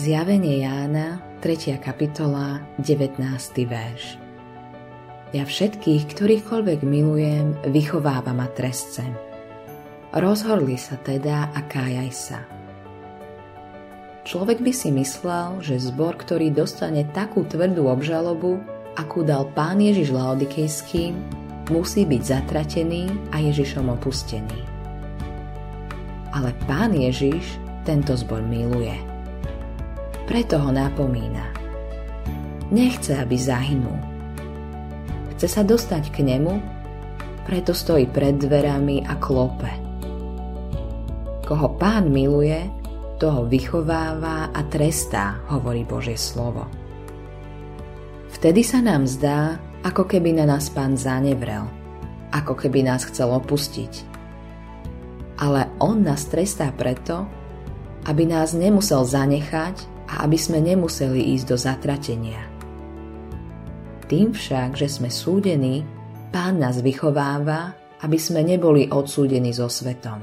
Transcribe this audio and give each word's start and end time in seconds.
Zjavenie 0.00 0.64
Jána, 0.64 1.20
3. 1.44 1.76
kapitola, 1.76 2.64
19. 2.80 3.20
verš. 3.68 4.16
Ja 5.36 5.44
všetkých, 5.44 6.16
ktorýchkoľvek 6.16 6.80
milujem, 6.88 7.52
vychovávam 7.68 8.40
a 8.40 8.48
trestcem. 8.48 9.12
Rozhorli 10.16 10.80
sa 10.80 10.96
teda 11.04 11.52
a 11.52 11.60
kájaj 11.68 12.10
sa. 12.16 12.40
Človek 14.24 14.64
by 14.64 14.72
si 14.72 14.88
myslel, 14.88 15.60
že 15.60 15.76
zbor, 15.76 16.16
ktorý 16.16 16.48
dostane 16.48 17.04
takú 17.12 17.44
tvrdú 17.44 17.92
obžalobu, 17.92 18.56
akú 18.96 19.20
dal 19.20 19.52
pán 19.52 19.84
Ježiš 19.84 20.16
Laodikejským, 20.16 21.12
musí 21.68 22.08
byť 22.08 22.22
zatratený 22.24 23.36
a 23.36 23.44
Ježišom 23.44 23.92
opustený. 23.92 24.64
Ale 26.32 26.56
pán 26.64 26.96
Ježiš 26.96 27.60
tento 27.84 28.16
zbor 28.16 28.40
miluje 28.40 29.09
preto 30.30 30.62
ho 30.62 30.70
napomína. 30.70 31.42
Nechce, 32.70 33.18
aby 33.18 33.34
zahynul. 33.34 33.98
Chce 35.34 35.58
sa 35.58 35.66
dostať 35.66 36.14
k 36.14 36.22
nemu, 36.22 36.54
preto 37.50 37.74
stojí 37.74 38.06
pred 38.06 38.38
dverami 38.38 39.02
a 39.10 39.18
klope. 39.18 39.74
Koho 41.42 41.74
pán 41.74 42.14
miluje, 42.14 42.62
toho 43.18 43.50
vychováva 43.50 44.54
a 44.54 44.60
trestá, 44.70 45.42
hovorí 45.50 45.82
Božie 45.82 46.14
slovo. 46.14 46.70
Vtedy 48.30 48.62
sa 48.62 48.78
nám 48.78 49.10
zdá, 49.10 49.58
ako 49.82 50.06
keby 50.06 50.38
na 50.38 50.46
nás 50.46 50.70
pán 50.70 50.94
zanevrel, 50.94 51.66
ako 52.30 52.54
keby 52.54 52.86
nás 52.86 53.02
chcel 53.02 53.34
opustiť. 53.34 54.06
Ale 55.42 55.66
on 55.82 56.06
nás 56.06 56.22
trestá 56.30 56.70
preto, 56.70 57.26
aby 58.06 58.30
nás 58.30 58.54
nemusel 58.54 59.02
zanechať 59.02 59.89
a 60.10 60.26
aby 60.26 60.34
sme 60.34 60.58
nemuseli 60.58 61.38
ísť 61.38 61.46
do 61.46 61.56
zatratenia. 61.56 62.42
Tým 64.10 64.34
však, 64.34 64.74
že 64.74 64.90
sme 64.90 65.06
súdení, 65.06 65.86
Pán 66.30 66.62
nás 66.62 66.78
vychováva, 66.78 67.74
aby 68.06 68.14
sme 68.14 68.46
neboli 68.46 68.86
odsúdení 68.86 69.50
so 69.50 69.66
svetom. 69.66 70.22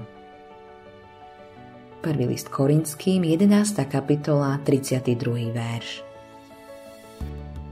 Prvý 1.99 2.31
list 2.31 2.47
Korinským, 2.47 3.27
11. 3.27 3.83
kapitola, 3.91 4.63
32. 4.63 5.51
verš. 5.51 5.89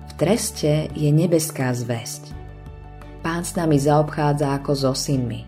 V 0.03 0.11
treste 0.19 0.91
je 0.91 1.09
nebeská 1.15 1.71
zväzť. 1.71 2.35
Pán 3.23 3.47
s 3.47 3.55
nami 3.55 3.79
zaobchádza 3.79 4.51
ako 4.59 4.71
so 4.75 4.91
synmi. 4.91 5.47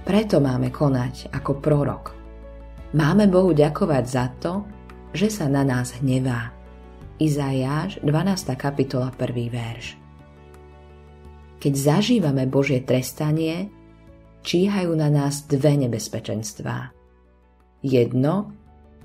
Preto 0.00 0.40
máme 0.40 0.72
konať 0.72 1.28
ako 1.28 1.60
prorok. 1.60 2.04
Máme 2.96 3.28
Bohu 3.28 3.52
ďakovať 3.52 4.04
za 4.08 4.26
to, 4.40 4.64
že 5.14 5.28
sa 5.30 5.46
na 5.46 5.62
nás 5.62 5.94
hnevá. 5.98 6.54
Izajáš 7.16 8.04
12. 8.04 8.52
kapitola 8.60 9.08
1. 9.08 9.24
verš 9.48 9.96
Keď 11.56 11.72
zažívame 11.72 12.44
Božie 12.44 12.84
trestanie, 12.84 13.72
číhajú 14.44 14.92
na 14.92 15.08
nás 15.08 15.48
dve 15.48 15.80
nebezpečenstvá. 15.80 16.92
Jedno 17.80 18.52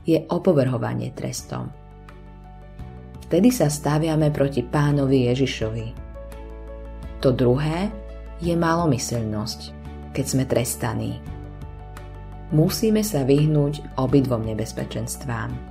je 0.03 0.19
opovrhovanie 0.27 1.15
trestom. 1.15 1.71
Vtedy 3.31 3.47
sa 3.47 3.71
staviame 3.71 4.27
proti 4.35 4.59
pánovi 4.59 5.31
Ježišovi. 5.31 5.87
To 7.23 7.31
druhé 7.31 7.87
je 8.43 8.51
malomyselnosť, 8.51 9.59
keď 10.11 10.25
sme 10.27 10.43
trestaní. 10.43 11.23
Musíme 12.51 13.07
sa 13.07 13.23
vyhnúť 13.23 13.95
obidvom 13.95 14.43
nebezpečenstvám. 14.43 15.70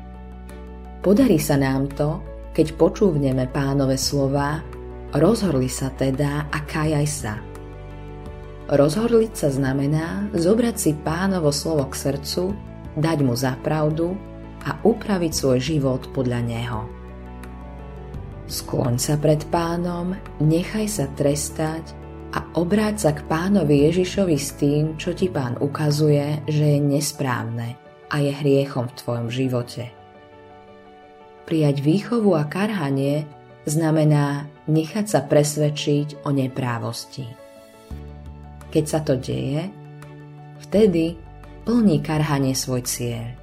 Podarí 1.00 1.40
sa 1.40 1.56
nám 1.56 1.88
to, 1.96 2.20
keď 2.52 2.76
počúvneme 2.76 3.48
pánové 3.48 3.96
slova, 3.96 4.60
rozhorli 5.16 5.64
sa 5.64 5.88
teda 5.96 6.52
a 6.52 6.58
kajaj 6.68 7.06
sa. 7.08 7.40
Rozhorliť 8.68 9.32
sa 9.32 9.48
znamená 9.48 10.28
zobrať 10.36 10.76
si 10.76 10.92
pánovo 10.92 11.56
slovo 11.56 11.88
k 11.88 11.96
srdcu, 11.96 12.52
dať 13.00 13.18
mu 13.24 13.32
za 13.32 13.56
pravdu 13.64 14.12
a 14.68 14.76
upraviť 14.84 15.32
svoj 15.32 15.58
život 15.58 16.04
podľa 16.12 16.40
neho. 16.44 16.80
Skloň 18.44 19.00
sa 19.00 19.16
pred 19.16 19.40
pánom, 19.48 20.12
nechaj 20.36 20.84
sa 20.84 21.06
trestať 21.16 21.96
a 22.36 22.44
obráť 22.60 22.96
sa 23.08 23.10
k 23.16 23.24
pánovi 23.24 23.88
Ježišovi 23.88 24.36
s 24.36 24.52
tým, 24.52 25.00
čo 25.00 25.16
ti 25.16 25.32
pán 25.32 25.56
ukazuje, 25.64 26.44
že 26.44 26.76
je 26.76 26.78
nesprávne 26.82 27.80
a 28.12 28.20
je 28.20 28.36
hriechom 28.36 28.84
v 28.84 28.96
tvojom 29.00 29.28
živote. 29.32 29.99
Prijať 31.50 31.82
výchovu 31.82 32.38
a 32.38 32.46
karhanie 32.46 33.26
znamená 33.66 34.46
nechať 34.70 35.06
sa 35.10 35.20
presvedčiť 35.26 36.22
o 36.22 36.30
neprávosti. 36.30 37.26
Keď 38.70 38.84
sa 38.86 39.02
to 39.02 39.18
deje, 39.18 39.66
vtedy 40.62 41.18
plní 41.66 42.06
karhanie 42.06 42.54
svoj 42.54 42.86
cieľ. 42.86 43.34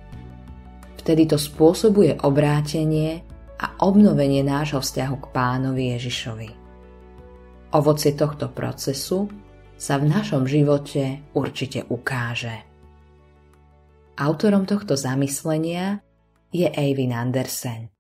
Vtedy 1.03 1.27
to 1.27 1.35
spôsobuje 1.35 2.15
obrátenie 2.23 3.27
a 3.59 3.75
obnovenie 3.83 4.39
nášho 4.39 4.79
vzťahu 4.79 5.15
k 5.27 5.31
pánovi 5.35 5.99
Ježišovi. 5.99 6.49
Ovocie 7.75 8.15
tohto 8.15 8.47
procesu 8.47 9.27
sa 9.75 9.99
v 9.99 10.07
našom 10.07 10.47
živote 10.47 11.27
určite 11.35 11.83
ukáže. 11.91 12.55
Autorom 14.15 14.63
tohto 14.63 14.95
zamyslenia 14.95 15.99
je 16.55 16.71
Eivin 16.71 17.11
Andersen. 17.11 17.96